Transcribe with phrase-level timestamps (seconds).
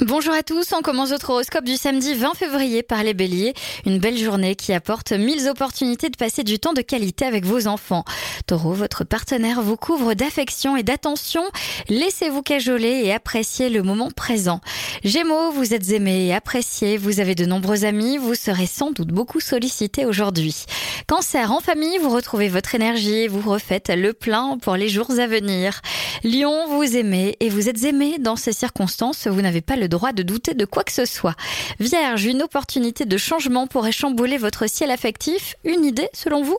[0.00, 3.52] Bonjour à tous, on commence votre horoscope du samedi 20 février par les béliers.
[3.84, 7.68] Une belle journée qui apporte mille opportunités de passer du temps de qualité avec vos
[7.68, 8.02] enfants.
[8.46, 11.42] Taureau, votre partenaire vous couvre d'affection et d'attention.
[11.88, 14.60] Laissez-vous cajoler et appréciez le moment présent.
[15.04, 19.12] Gémeaux, vous êtes aimé et apprécié, vous avez de nombreux amis, vous serez sans doute
[19.12, 20.64] beaucoup sollicité aujourd'hui.
[21.06, 25.10] Cancer, en famille, vous retrouvez votre énergie et vous refaites le plein pour les jours
[25.18, 25.80] à venir.
[26.24, 30.12] Lion, vous aimez et vous êtes aimé dans ces circonstances, vous n'avez pas le droit
[30.12, 31.34] de douter de quoi que ce soit.
[31.80, 35.56] Vierge, une opportunité de changement pourrait chambouler votre ciel affectif.
[35.64, 36.58] Une idée selon vous?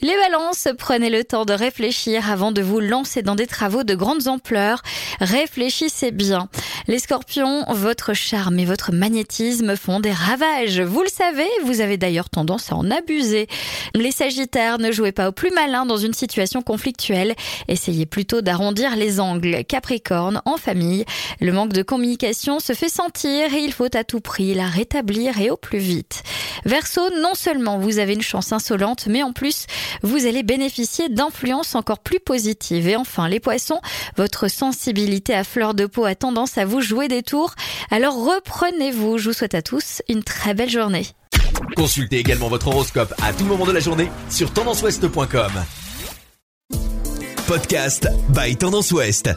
[0.00, 3.94] Les balances, prenez le temps de réfléchir avant de vous lancer dans des travaux de
[3.94, 4.82] grandes ampleurs.
[5.20, 6.48] Réfléchissez bien.
[6.90, 10.80] Les scorpions, votre charme et votre magnétisme font des ravages.
[10.80, 13.46] Vous le savez, vous avez d'ailleurs tendance à en abuser.
[13.94, 17.34] Les sagittaires, ne jouez pas au plus malin dans une situation conflictuelle.
[17.68, 19.64] Essayez plutôt d'arrondir les angles.
[19.68, 21.04] Capricorne, en famille,
[21.42, 25.38] le manque de communication se fait sentir et il faut à tout prix la rétablir
[25.42, 26.22] et au plus vite.
[26.64, 29.66] Verseau, non seulement vous avez une chance insolente, mais en plus,
[30.02, 32.88] vous allez bénéficier d'influences encore plus positives.
[32.88, 33.80] Et enfin, les poissons,
[34.16, 37.54] votre sensibilité à fleur de peau a tendance à vous jouer des tours.
[37.90, 39.18] Alors reprenez-vous.
[39.18, 41.06] Je vous souhaite à tous une très belle journée.
[41.76, 45.52] Consultez également votre horoscope à tout moment de la journée sur tendanceouest.com.
[47.46, 49.30] Podcast by Tendance Ouest.